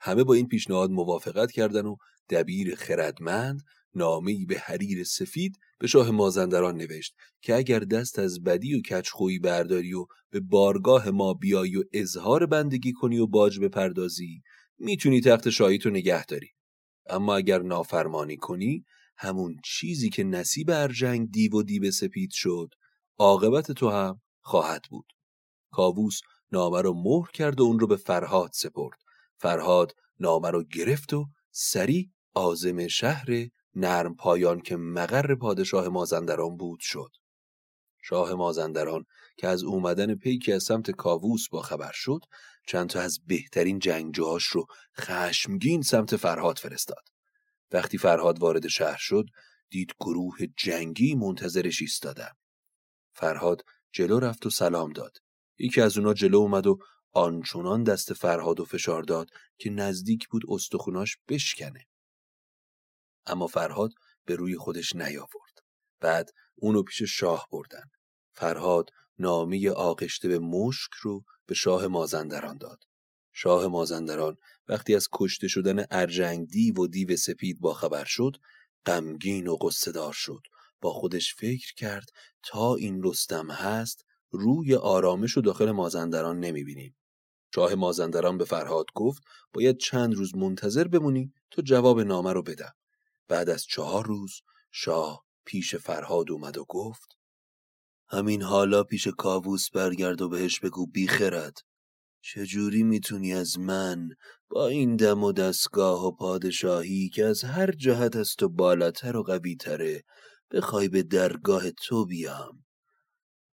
[0.00, 1.96] همه با این پیشنهاد موافقت کردن و
[2.30, 3.62] دبیر خردمند
[3.96, 9.38] نامه‌ای به حریر سفید به شاه مازندران نوشت که اگر دست از بدی و کچخویی
[9.38, 14.42] برداری و به بارگاه ما بیایی و اظهار بندگی کنی و باج بپردازی
[14.78, 16.50] می‌تونی تخت شاهی تو نگه داری.
[17.06, 18.84] اما اگر نافرمانی کنی
[19.16, 22.74] همون چیزی که نصیب ارجنگ دیو و دیو سپید شد
[23.18, 25.12] عاقبت تو هم خواهد بود.
[25.70, 26.20] کاووس
[26.52, 28.98] نامه رو مهر کرد و اون رو به فرهاد سپرد.
[29.36, 36.80] فرهاد نامه رو گرفت و سری آزم شهر نرم پایان که مقر پادشاه مازندران بود
[36.80, 37.10] شد.
[38.02, 39.04] شاه مازندران
[39.36, 42.20] که از اومدن پیکی از سمت کاووس با خبر شد
[42.66, 44.66] چند تا از بهترین جنگجوهاش رو
[45.00, 47.04] خشمگین سمت فرهاد فرستاد.
[47.72, 49.26] وقتی فرهاد وارد شهر شد
[49.70, 52.30] دید گروه جنگی منتظرش ایستادن.
[53.12, 53.62] فرهاد
[53.92, 55.16] جلو رفت و سلام داد.
[55.58, 56.78] یکی از اونا جلو اومد و
[57.12, 61.86] آنچنان دست فرهاد و فشار داد که نزدیک بود استخوناش بشکنه.
[63.26, 63.90] اما فرهاد
[64.24, 65.58] به روی خودش نیاورد.
[66.00, 67.84] بعد اونو پیش شاه بردن.
[68.34, 72.78] فرهاد نامی آغشته به مشک رو به شاه مازندران داد.
[73.32, 74.36] شاه مازندران
[74.68, 78.36] وقتی از کشته شدن ارجنگ دیو و دیو سپید باخبر شد
[78.86, 80.42] غمگین و قصدار شد
[80.80, 82.08] با خودش فکر کرد
[82.42, 86.96] تا این رستم هست روی آرامش و داخل مازندران نمی‌بینیم
[87.54, 92.72] شاه مازندران به فرهاد گفت باید چند روز منتظر بمونی تا جواب نامه رو بدم
[93.28, 94.32] بعد از چهار روز
[94.72, 97.08] شاه پیش فرهاد اومد و گفت
[98.08, 101.54] همین حالا پیش کاووس برگرد و بهش بگو بیخرد.
[102.22, 104.08] چجوری می‌تونی از من
[104.50, 109.22] با این دم و دستگاه و پادشاهی که از هر جهت از تو بالاتر و
[109.22, 110.02] قویتره
[110.50, 112.64] بخوای به درگاه تو بیام؟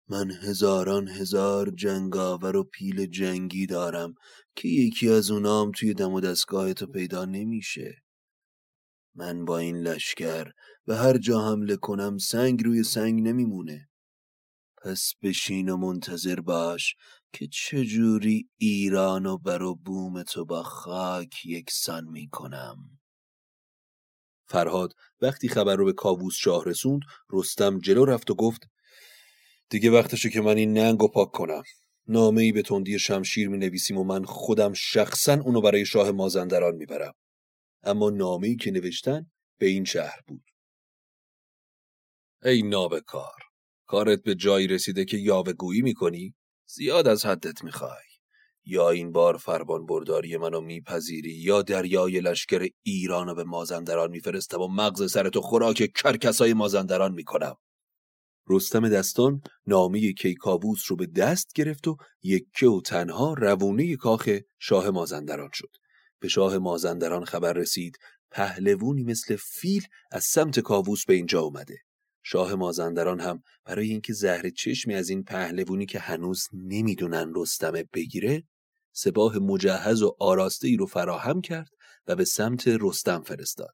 [0.09, 4.13] من هزاران هزار جنگاور و پیل جنگی دارم
[4.55, 7.95] که یکی از اونام توی دم و دستگاه تو پیدا نمیشه.
[9.19, 10.51] من با این لشکر
[10.85, 13.89] به هر جا حمله کنم سنگ روی سنگ نمیمونه.
[14.83, 16.95] پس بشین و منتظر باش
[17.33, 22.77] که چجوری ایران و بر و بوم تو با خاک یکسان می‌کنم.
[24.47, 28.61] فرهاد وقتی خبر رو به کاووس شاه رسوند رستم جلو رفت و گفت
[29.69, 31.63] دیگه وقتشه که من این ننگ و پاک کنم.
[32.07, 36.75] نامه ای به تندی شمشیر می نویسیم و من خودم شخصا اونو برای شاه مازندران
[36.75, 37.13] می‌برم.
[37.83, 40.43] اما نامه ای که نوشتن به این شهر بود.
[42.43, 43.39] ای نابکار
[43.85, 48.03] کارت به جایی رسیده که یاوهگویی می‌کنی؟ زیاد از حدت می‌خوای.
[48.65, 54.67] یا این بار فرمان برداری منو میپذیری یا دریای لشکر ایرانو به مازندران میفرستم و
[54.67, 57.55] مغز سرتو خوراک کرکسای مازندران می‌کنم.
[58.49, 64.89] رستم دستان نامی کیکاووس رو به دست گرفت و یکه و تنها روونه کاخ شاه
[64.89, 65.69] مازندران شد.
[66.19, 67.97] به شاه مازندران خبر رسید
[68.31, 71.77] پهلوونی مثل فیل از سمت کاووس به اینجا اومده.
[72.23, 78.43] شاه مازندران هم برای اینکه زهر چشمی از این پهلوونی که هنوز نمی‌دونن رستمه بگیره
[78.91, 81.69] سپاه مجهز و آراسته ای رو فراهم کرد
[82.07, 83.73] و به سمت رستم فرستاد.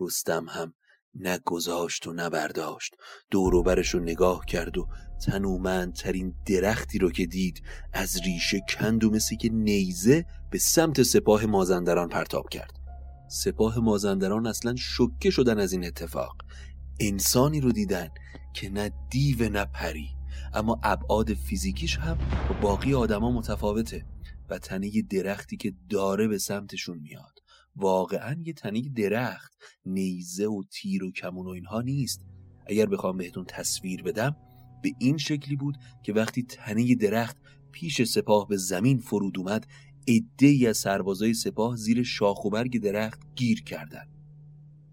[0.00, 0.74] رستم هم
[1.20, 2.94] نه گذاشت و نه برداشت
[3.30, 4.88] دوروبرش رو نگاه کرد و
[5.26, 11.46] تنومندترین درختی رو که دید از ریشه کند و مثل که نیزه به سمت سپاه
[11.46, 12.72] مازندران پرتاب کرد.
[13.28, 16.36] سپاه مازندران اصلا شکه شدن از این اتفاق.
[17.00, 18.08] انسانی رو دیدن
[18.54, 20.08] که نه دیو نه پری.
[20.54, 24.06] اما ابعاد فیزیکیش هم با باقی آدما متفاوته
[24.50, 27.37] و تنه درختی که داره به سمتشون میاد.
[27.78, 29.52] واقعا یه تنه درخت
[29.86, 32.20] نیزه و تیر و کمون و اینها نیست.
[32.66, 34.36] اگر بخوام بهتون تصویر بدم
[34.82, 37.36] به این شکلی بود که وقتی تنه درخت
[37.72, 39.66] پیش سپاه به زمین فرود اومد
[40.40, 44.08] ای از سربازای سپاه زیر شاخ و برگ درخت گیر کردن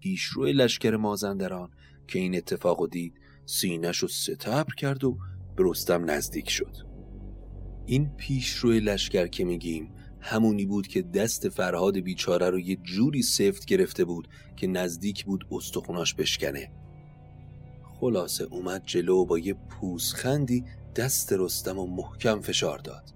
[0.00, 1.70] پیشرو لشکر مازندران
[2.08, 3.14] که این اتفاق دید
[3.46, 5.18] سینش رو ستبر کرد و
[5.56, 6.76] به رستم نزدیک شد.
[7.86, 9.90] این پیشرو لشکر که میگیم
[10.20, 15.46] همونی بود که دست فرهاد بیچاره رو یه جوری سفت گرفته بود که نزدیک بود
[15.50, 16.70] استخوناش بشکنه.
[18.00, 20.64] خلاصه اومد جلو با یه پوزخندی
[20.96, 23.14] دست رستم و محکم فشار داد.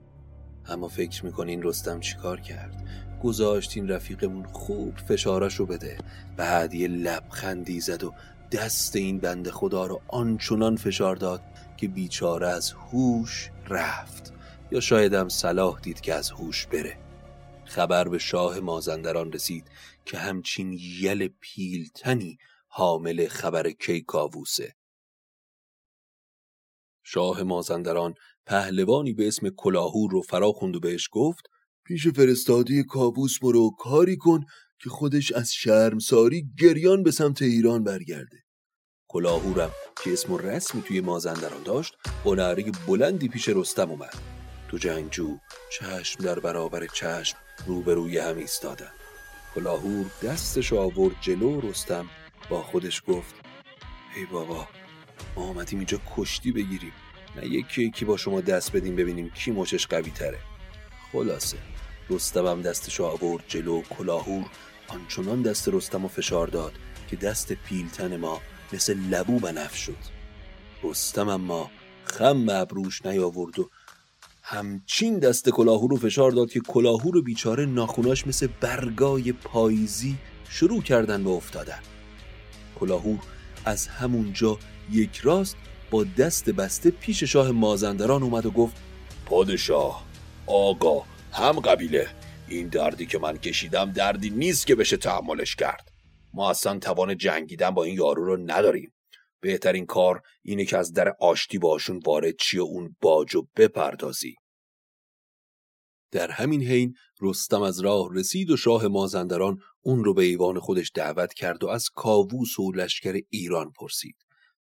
[0.67, 2.85] اما فکر می‌کنین رستم چیکار کرد؟
[3.23, 5.99] گذاشت این رفیقمون خوب فشارش رو بده.
[6.37, 8.15] بعد یه لبخندی زد و
[8.53, 11.43] دست این بند خدا رو آنچنان فشار داد
[11.77, 14.33] که بیچاره از هوش رفت.
[14.73, 16.99] یا شایدم صلاح دید که از هوش بره.
[17.65, 19.65] خبر به شاه مازندران رسید
[20.05, 24.75] که همچین یل پیلتنی حامل خبر کیکاووسه.
[27.05, 28.15] شاه مازندران
[28.47, 31.47] پهلوانی به اسم کلاهور رو فرا خوند و بهش گفت
[31.85, 34.45] پیش فرستادی کاووس برو کاری کن
[34.79, 38.45] که خودش از شرمساری گریان به سمت ایران برگرده.
[39.09, 39.71] کلاهورم
[40.05, 42.55] که اسم رسمی توی مازندران داشت با
[42.87, 44.40] بلندی پیش رستم اومد.
[44.71, 45.39] تو جنگجو
[45.71, 48.91] چشم در برابر چشم روبروی هم ایستادن
[49.55, 52.11] کلاهور دستش آورد جلو رستم
[52.51, 53.35] با خودش گفت
[54.17, 54.69] ای بابا
[55.37, 56.93] ما آمدیم اینجا کشتی بگیریم.
[57.37, 60.39] نه یکی یکی با شما دست بدیم ببینیم کی مچش قوی تره.
[61.13, 61.57] خلاصه
[62.11, 64.47] رستمم دستش آورد جلو کلاهور
[64.89, 66.73] آنچنان دست رستم و فشار داد
[67.09, 68.41] که دست پیلتن ما
[68.73, 69.99] مثل لبو بنف شد.
[70.83, 71.71] رستم اما
[72.05, 73.71] خم ابروش نیاورد و
[74.53, 80.17] همچین دست کلاهور رو فشار داد که کلاهور و بیچاره ناخوناش مثل برگای پاییزی
[80.49, 81.79] شروع کردن به افتادن.
[82.81, 83.19] کلاهور
[83.65, 84.59] از همونجا
[84.93, 85.57] یک راست
[85.91, 88.77] با دست بسته پیش شاه مازندران اومد و گفت
[89.27, 90.07] پادشاه
[90.47, 92.09] آقا هم قبیله.
[92.49, 95.89] این دردی که من کشیدم دردی نیست که بشه تحملش کرد.
[96.35, 98.93] ما اصلا توان جنگیدن با این یارو رو نداریم.
[99.41, 104.40] بهترین کار اینه که از در آشتی باشون وارد چی و اون باجو بپردازی.
[106.11, 110.91] در همین حین رستم از راه رسید و شاه مازندران اون رو به ایوان خودش
[110.95, 114.17] دعوت کرد و از کاووس و لشکر ایران پرسید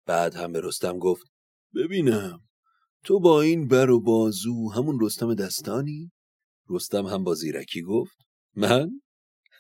[0.06, 1.26] بعد هم به رستم گفت
[1.76, 2.40] ببینم
[3.04, 6.12] تو با این بر و بازو همون رستم دستانی؟
[6.70, 8.18] رستم هم با زیرکی گفت
[8.56, 9.02] من؟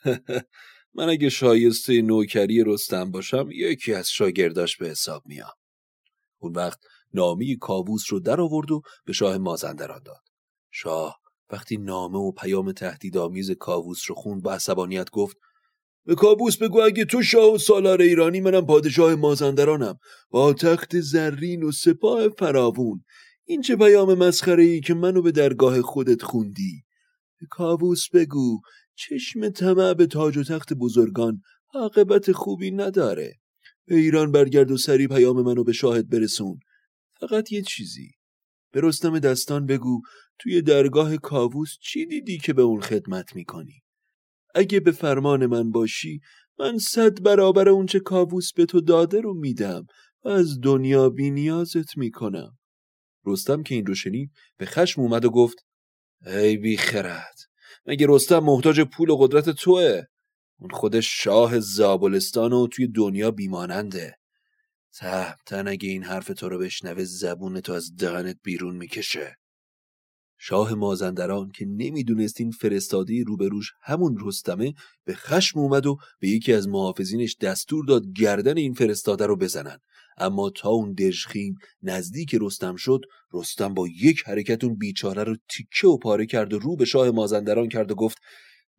[0.95, 5.53] من اگه شایسته نوکری رستم باشم یکی از شاگرداش به حساب میام
[6.41, 6.79] اون وقت
[7.13, 10.23] نامی کاووس رو در آورد و به شاه مازندران داد
[10.71, 11.19] شاه
[11.51, 15.37] وقتی نامه و پیام تهدیدآمیز کاووس رو خوند با عصبانیت گفت
[16.05, 19.99] به کابوس بگو اگه تو شاه و سالار ایرانی منم پادشاه مازندرانم.
[20.29, 23.03] با تخت زرین و سپاه فراوون.
[23.45, 26.83] این چه پیام مسخره ای که منو به درگاه خودت خوندی؟
[27.39, 28.61] به کاووس بگو
[28.95, 31.41] چشم طمع به تاج و تخت بزرگان
[31.73, 33.35] عاقبت خوبی نداره.
[33.85, 36.59] به ایران برگرد و سری پیام منو به شاهد برسون.
[37.19, 38.11] فقط یه چیزی.
[38.71, 40.01] به رستم دستان بگو
[40.39, 43.83] توی درگاه کاووس چی دیدی که به اون خدمت می‌کنی؟
[44.55, 46.19] اگه به فرمان من باشی
[46.59, 49.85] من صد برابر اونچه کاووس به تو داده رو میدم
[50.23, 52.57] و از دنیا بی نیازت می‌کنم.
[53.25, 55.57] رستم که این رو شنید به خشم اومد و گفت
[56.25, 57.35] ای بی خرد
[57.85, 60.03] مگه رستم محتاج پول و قدرت توه؟
[60.59, 64.15] اون خودش شاه زابلستان و توی دنیا بیماننده.
[64.93, 69.38] تهمتن اگه این حرف تو رو بشنوه زبون تو از دهنت بیرون می‌کشه.
[70.41, 74.73] شاه مازندران که نمی‌دونست این فرستاده روبروش همون رستمه
[75.05, 79.79] به خشم اومد و به یکی از محافظینش دستور داد گردن این فرستاده رو بزنن.
[80.17, 83.01] اما تا اون دژخیم نزدیک رستم شد
[83.33, 87.11] رستم با یک حرکت اون بیچاره رو تیکه و پاره کرد و رو به شاه
[87.11, 88.17] مازندران کرد و گفت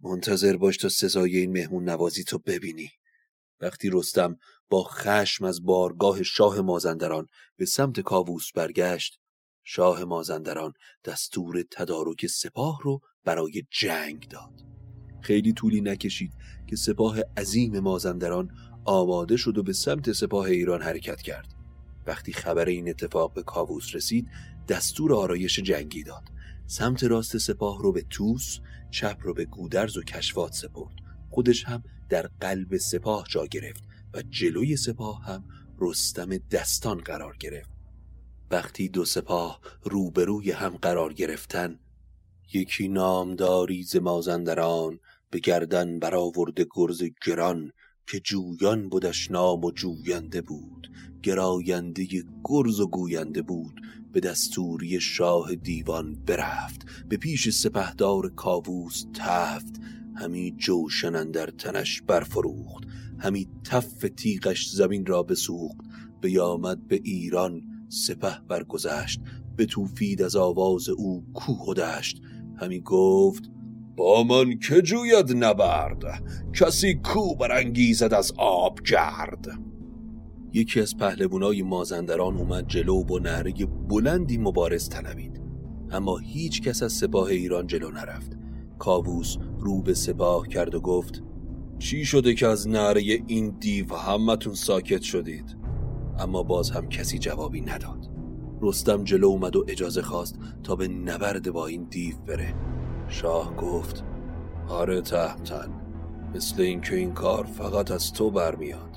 [0.00, 2.88] منتظر باش تا سزای این مهمون نوازی تو ببینی.
[3.60, 4.36] وقتی رستم
[4.68, 9.19] با خشم از بارگاه شاه مازندران به سمت کاووس برگشت
[9.72, 10.72] شاه مازندران
[11.04, 14.52] دستور تدارک سپاه رو برای جنگ داد.
[15.22, 16.32] خیلی طولی نکشید
[16.66, 18.50] که سپاه عظیم مازندران
[18.84, 21.54] آماده شد و به سمت سپاه ایران حرکت کرد.
[22.06, 24.28] وقتی خبر این اتفاق به کاووس رسید
[24.68, 26.24] دستور آرایش جنگی داد.
[26.66, 28.58] سمت راست سپاه رو به توس
[28.90, 30.94] چپ رو به گودرز و کشفات سپرد.
[31.30, 35.44] خودش هم در قلب سپاه جا گرفت و جلوی سپاه هم
[35.80, 37.79] رستم دستان قرار گرفت.
[38.50, 41.78] وقتی دو سپاه روبروی هم قرار گرفتن
[42.52, 47.72] یکی نامداری ز مازندران به گردن برآورده گرز گران
[48.06, 50.90] که جویان بودش نام و جوینده بود
[51.22, 52.06] گراینده
[52.44, 53.80] گرز و گوینده بود
[54.12, 59.80] به دستوری شاه دیوان برفت به پیش سپهدار کاووس تفت
[60.16, 62.84] همی جوشن در تنش برفروخت
[63.18, 65.80] همی تف تیغش زمین را بسوخت
[66.20, 69.20] بیامد به ایران سپه برگذشت
[69.56, 72.20] به توفید از آواز او کوه و دشت.
[72.56, 73.50] همی گفت
[73.96, 76.02] با من که جوید نبرد
[76.54, 79.46] کسی کو برانگیزد از آب گرد.
[80.52, 83.52] یکی از پهلوانای مازندران اومد جلو با نهره
[83.88, 85.40] بلندی مبارز طلبید.
[85.90, 88.36] اما هیچ کس از سپاه ایران جلو نرفت.
[88.78, 91.22] کاووس رو به سپاه کرد و گفت
[91.78, 95.59] چی شده که از نهره این دیو همتون ساکت شدید؟
[96.20, 98.10] اما باز هم کسی جوابی نداد.
[98.62, 102.54] رستم جلو اومد و اجازه خواست تا به نبرد با این دیو بره.
[103.08, 104.04] شاه گفت
[104.68, 105.68] آره تهمتن
[106.34, 108.96] مثل اینکه این کار فقط از تو برمیاد.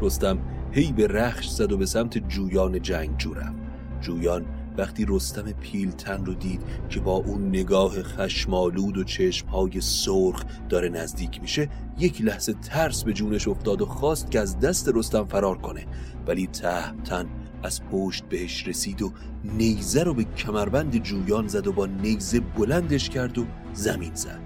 [0.00, 0.38] رستم
[0.70, 3.56] هی به رخش زد و به سمت جویان جنگ رفت.
[4.00, 4.44] جویان
[4.78, 11.40] وقتی رستم پیلتن رو دید که با اون نگاه خشمالود و چشمهای سرخ داره نزدیک
[11.40, 15.86] میشه یک لحظه ترس به جونش افتاد و خواست که از دست رستم فرار کنه.
[16.26, 17.26] ولی تهمتن
[17.62, 19.12] از پشت بهش رسید و
[19.44, 24.40] نیزه رو به کمربند جویان زد و با نیزه بلندش کرد و زمین زد.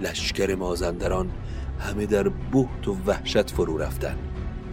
[0.00, 1.30] لشکر مازندران
[1.78, 4.16] همه در بحت و وحشت فرو رفتن.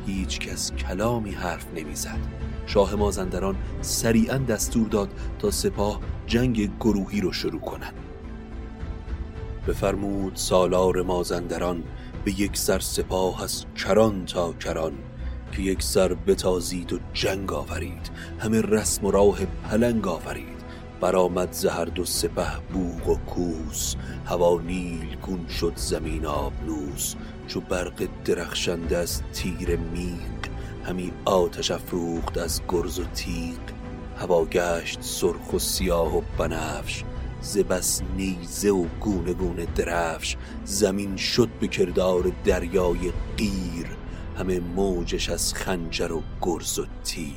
[0.05, 2.48] هیچ کس کلامی حرف نمی‌زد.
[2.69, 5.09] شاه مازندران سریعا دستور داد
[5.39, 7.93] تا سپاه جنگ گروهی رو شروع کنند.
[9.67, 11.83] بفرمود سالار مازندران
[12.25, 14.93] به یک سر سپاه از کران تا کران
[15.51, 18.09] که یک سر بتازید و جنگ آورید
[18.39, 20.59] همه رسم و راه پلنگ آورید.
[21.01, 23.95] برآمد زهرد و سپه بوغ و کوس
[24.25, 27.15] هوا نیل گون شد زمین آبنوس.
[27.47, 30.38] چو برق درخشنده از تیر میغ
[30.83, 33.59] همی آتش افروخت از گرز و تیغ.
[34.17, 37.03] هوا گشت سرخ و سیاه و بنفش.
[37.41, 40.37] ز بس نیزه و گونه گونه درفش.
[40.65, 43.87] زمین شد به کردار دریای قیر.
[44.37, 47.33] همه موجش از خنجر و گرز و تیر.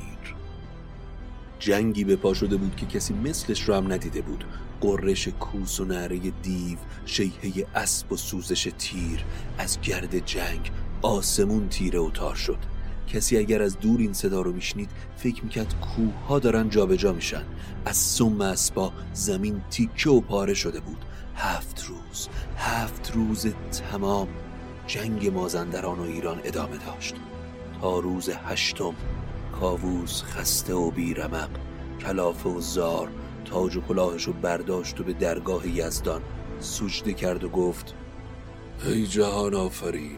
[1.59, 4.45] جنگی به پا شده بود که کسی مثلش رو هم ندیده بود.
[4.81, 9.25] قررش کوس و نعره دیو شیهه اسب و سوزش تیر.
[9.57, 10.71] از گرد جنگ
[11.01, 12.72] آسمون تیره و تار شد.
[13.07, 17.43] کسی اگر از دور این صدا رو میشنید فکر می‌کرد کوه ها دارن جابجا میشن.
[17.85, 21.05] از سم اسبا زمین تیکه و پاره شده بود.
[21.35, 22.27] هفت روز
[22.57, 23.47] هفت روز
[23.91, 24.27] تمام
[24.87, 27.15] جنگ مازندران و ایران ادامه داشت.
[27.81, 28.93] تا روز هشتم
[29.59, 31.49] کاووس خسته و بیرمق
[32.01, 33.09] کلافه و زار
[33.45, 36.21] تاج و کلاهش رو برداشت و به درگاه یزدان
[36.59, 37.93] سجده کرد و گفت
[38.85, 40.17] ای جهان آفرین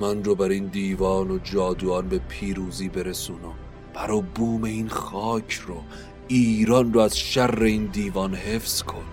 [0.00, 3.54] من رو بر این دیوان و جادوان به پیروزی برسونم
[3.94, 5.82] برا بوم این خاک رو
[6.28, 9.04] ایران رو از شر این دیوان حفظ کن.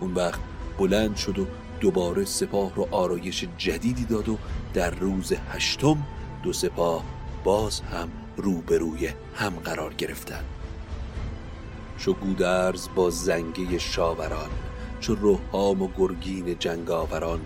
[0.00, 0.40] اون وقت
[0.78, 1.46] بلند شد و
[1.80, 4.38] دوباره سپاه رو آرایش جدیدی داد و
[4.74, 5.98] در روز هشتم
[6.42, 7.04] دو سپاه
[7.44, 10.44] باز هم روبروی هم قرار گرفتن.
[11.98, 14.50] چو گودرز با زنگه شاوران
[15.00, 17.40] چو روحام و گرگین جنگاوران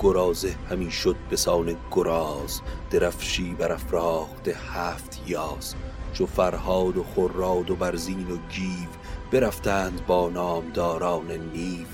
[0.00, 5.74] گرازه همی شد به سان گراز درفشی برافراخته هفت یاز.
[6.12, 8.88] چو فرهاد و خراد و برزین و گیو
[9.32, 11.86] برفتند با نامداران نیو.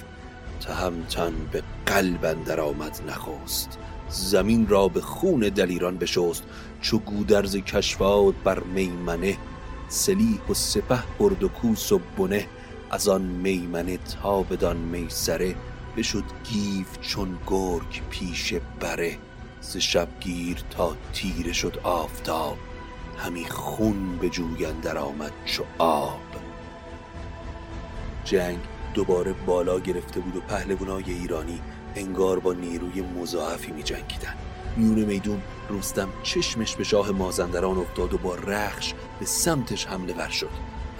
[0.60, 3.78] تهمتن به قلب اندر آمد نخست.
[4.08, 6.42] زمین را به خون دلیران بشست.
[6.80, 9.36] چو گودرز کشواد بر میمنه
[9.88, 12.46] سلیح و سپه برد و کوس و بنه.
[12.90, 15.54] از آن میمنه تا بدان میسره
[15.96, 19.18] بشد گیف چون گرگ پیش بره
[19.60, 22.58] ز شبگیر تا تیره شد آفتاب
[23.18, 26.20] همی خون به جوی در آمد چو آب.
[28.24, 28.58] جنگ
[28.94, 31.60] دوباره بالا گرفته بود و پهلوانای ایرانی
[31.96, 34.34] انگار با نیروی مضاعفی می جنگیدن.
[34.76, 40.28] میون میدون رستم چشمش به شاه مازندران افتاد و با رخش به سمتش حمله ور
[40.28, 40.50] شد.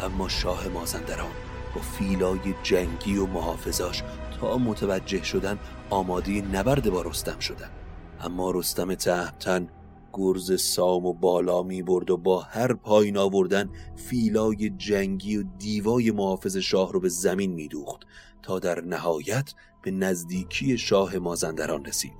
[0.01, 1.33] اما شاه مازندران
[1.75, 4.03] با فیلای جنگی و محافظاش
[4.45, 5.59] متوجه شدن
[5.91, 7.71] آماده نبرد با رستم شدن.
[8.21, 9.69] اما رستم تهمتن
[10.13, 16.11] گرز سام و بالا می برد و با هر پایین آوردن فیلای جنگی و دیوای
[16.11, 18.01] محافظ شاه رو به زمین می دوخت
[18.43, 22.13] تا در نهایت به نزدیکی شاه مازندران رسید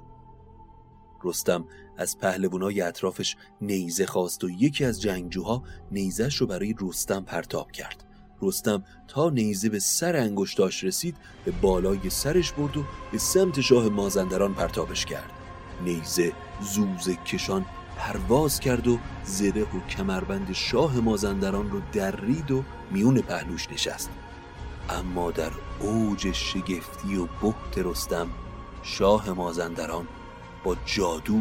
[1.25, 1.65] رستم
[1.97, 8.12] از پهلوانای اطرافش نیزه خواست و یکی از جنگجوها نیزش رو برای رستم پرتاب کرد.
[8.43, 13.89] رستم تا نیزه به سر انگشتاش رسید به بالای سرش برد و به سمت شاه
[13.89, 15.31] مازندران پرتابش کرد.
[15.85, 17.65] نیزه زوز کشان
[17.97, 24.11] پرواز کرد و زره و کمربند شاه مازندران رو درید و میون پهلوش نشست.
[24.91, 28.29] اما در اوج شگفتی و بحت رستم
[28.83, 30.09] شاه مازندران
[30.65, 31.41] با جادو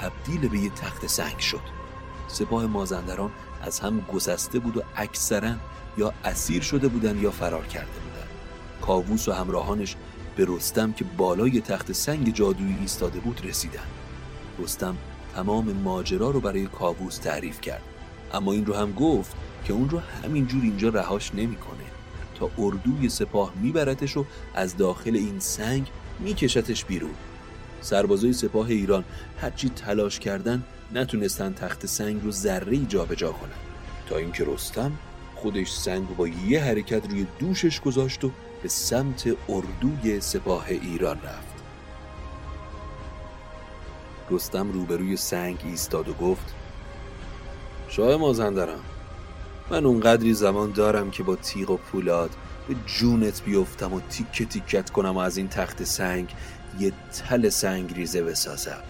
[0.00, 1.82] تبدیل به یه تخت سنگ شد.
[2.28, 3.30] سپاه مازندران
[3.62, 5.54] از هم گسسته بود و اکثرا
[5.98, 8.26] یا اسیر شده بودن یا فرار کرده بودن
[8.80, 9.96] کاووس و همراهانش
[10.36, 13.86] به رستم که بالای تخت سنگ جادویی ایستاده بود رسیدن
[14.58, 14.96] رستم
[15.34, 17.82] تمام ماجرا رو برای کاووس تعریف کرد.
[18.34, 21.84] اما این رو هم گفت که اون رو همینجور اینجا رهاش نمی‌کنه.
[22.34, 25.86] تا اردوی سپاه میبرتش و از داخل این سنگ
[26.20, 27.14] میکشتش بیرون.
[27.82, 29.04] سربازای سپاه ایران
[29.40, 30.62] هرچی تلاش کردن
[30.94, 33.50] نتونستن تخت سنگ رو ذره جابجا کنن.
[34.08, 34.92] تا اینکه رستم
[35.34, 38.30] خودش سنگ رو با یه حرکت روی دوشش گذاشت و
[38.62, 41.52] به سمت اردوی سپاه ایران رفت.
[44.30, 46.54] رستم روبروی سنگ ایستاد و گفت
[47.88, 48.80] شاه مازندران
[49.70, 52.30] من اونقدری زمان دارم که با تیغ و پولاد
[52.68, 56.34] به جونت بیفتم و تیکه تیکت کنم و از این تخت سنگ
[56.80, 58.82] یه تل سنگ ریزه بسازم.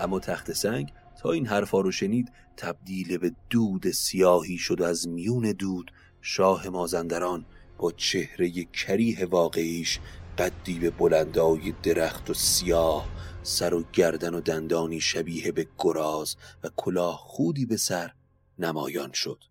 [0.00, 0.92] اما تخت سنگ
[1.22, 7.44] تا این حرفا رو شنید تبدیل به دود سیاهی شد از میون دود شاه مازندران
[7.78, 10.00] با چهره کریه واقعیش
[10.38, 13.08] قدی به بلندای درخت و سیاه
[13.42, 18.12] سر و گردن و دندانی شبیه به گراز و کلاه خودی به سر
[18.58, 19.44] نمایان شد.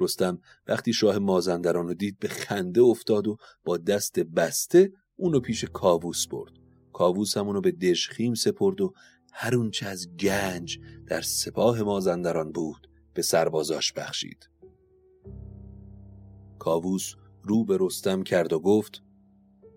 [0.00, 5.64] رستم وقتی شاه مازندران رو دید به خنده افتاد و با دست بسته اونو پیش
[5.64, 6.63] کاووس برد.
[6.94, 8.94] کاووس همونو به دژخیم سپرد و
[9.32, 14.48] هر اونچه از گنج در سپاه مازندران بود به سربازاش بخشید.
[16.58, 19.02] کاووس رو به رستم کرد و گفت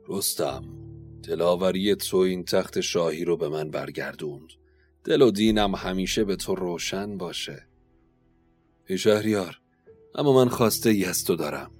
[0.07, 0.61] رستم
[1.23, 4.49] دلاوری تو این تخت شاهی رو به من برگردوند.
[5.03, 7.67] دل و دینم همیشه به تو روشن باشه.
[8.87, 9.61] ای شهریار
[10.15, 11.71] اما من خواسته ای از تو دارم.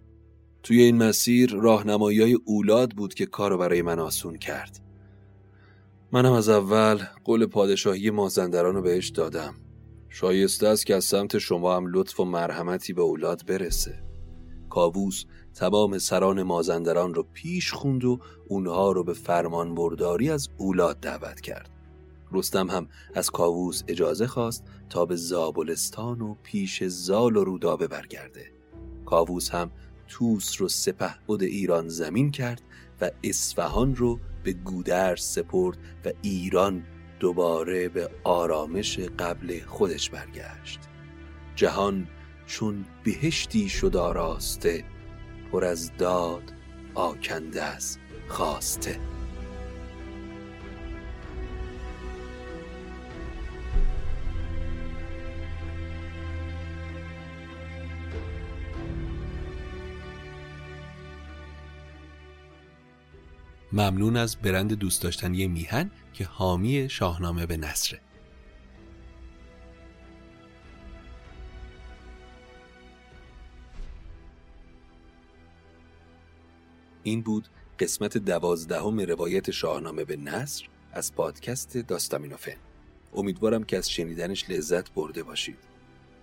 [0.64, 4.87] توی این مسیر راهنمایی اولاد بود که کارو برای من آسون کرد.
[6.12, 9.56] منم از اول قول پادشاهی مازندران رو بهش دادم.
[10.10, 14.04] شایسته است که از سمت شما هم لطف و مرحمتی به اولاد برسه.
[14.70, 21.00] کاووس تمام سران مازندران رو پیش خوند و اونها رو به فرمان برداری از اولاد
[21.00, 21.70] دعوت کرد.
[22.32, 28.52] رستم هم از کاووس اجازه خواست تا به زابلستان و پیش زال و رودابه برگرده.
[29.06, 29.72] کاووس هم
[30.08, 32.62] توس رو سپه بود ایران زمین کرد
[33.02, 36.84] و اصفهان رو به گودرز سپرد و ایران
[37.20, 40.80] دوباره به آرامش قبل خودش برگشت.
[41.56, 42.08] جهان
[42.46, 44.84] چون بهشتی شد آراسته
[45.52, 46.54] پر از داد
[46.96, 49.00] آکنده از خواسته.
[63.78, 68.02] ممنون از برند دوست داشتنی میهن که حامی شاهنامه به نصره
[77.04, 77.48] این بود
[77.80, 82.58] قسمت دوازدهم روایت شاهنامه به نصر از پادکست داستامینوفن.
[83.14, 85.58] امیدوارم که از شنیدنش لذت برده باشید.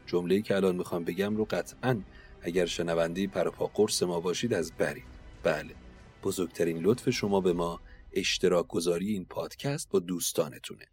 [0.06, 2.00] جمله‌ای که الان می‌خوام بگم رو قطعا
[2.42, 5.04] اگر شنونده پرپا قرص ما باشید از برید.
[5.42, 5.83] بله
[6.24, 7.80] بزرگترین لطف شما به ما
[8.12, 10.84] اشتراک گذاری این پادکست با دوستانتونه.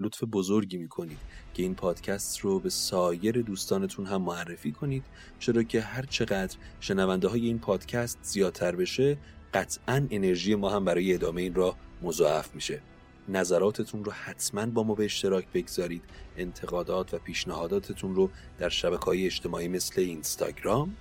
[0.00, 1.18] لطف بزرگی می‌کنید
[1.54, 5.04] که این پادکست رو به سایر دوستانتون هم معرفی کنید
[5.38, 9.18] چرا که هر چقدر شنونده های این پادکست زیادتر بشه
[9.54, 12.82] قطعا انرژی ما هم برای ادامه این راه مضاعف میشه.
[13.28, 16.02] نظراتتون رو حتما با ما به اشتراک بگذارید.
[16.36, 20.96] انتقادات و پیشنهاداتتون رو در شبکه های اجتماعی مثل اینستاگرام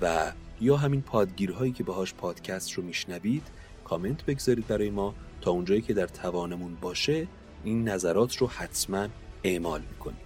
[0.00, 3.42] و یا همین پادگیرهایی که باهاش پادکست رو میشنوید
[3.84, 7.26] کامنت بگذارید برای ما تا اونجایی که در توانمون باشه
[7.64, 9.08] این نظرات رو حتما
[9.44, 10.20] اعمال می‌کنیم.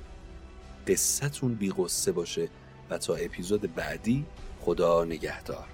[0.86, 2.48] قصتون بی قصه باشه
[2.90, 4.24] و تا اپیزود بعدی
[4.60, 5.73] خدا نگهدار.